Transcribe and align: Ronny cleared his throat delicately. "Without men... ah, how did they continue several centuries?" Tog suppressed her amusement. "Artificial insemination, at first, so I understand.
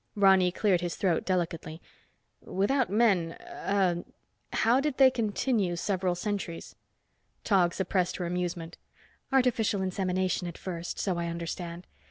Ronny 0.15 0.51
cleared 0.51 0.81
his 0.81 0.95
throat 0.95 1.25
delicately. 1.25 1.79
"Without 2.41 2.89
men... 2.89 3.37
ah, 3.47 3.97
how 4.51 4.79
did 4.79 4.97
they 4.97 5.11
continue 5.11 5.75
several 5.75 6.15
centuries?" 6.15 6.75
Tog 7.43 7.75
suppressed 7.75 8.15
her 8.17 8.25
amusement. 8.25 8.79
"Artificial 9.31 9.83
insemination, 9.83 10.47
at 10.47 10.57
first, 10.57 10.97
so 10.97 11.19
I 11.19 11.27
understand. 11.27 11.85